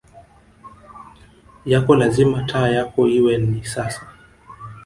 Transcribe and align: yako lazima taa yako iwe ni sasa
yako 1.65 1.95
lazima 1.95 2.43
taa 2.47 2.67
yako 2.67 3.07
iwe 3.07 3.37
ni 3.37 3.65
sasa 3.65 4.07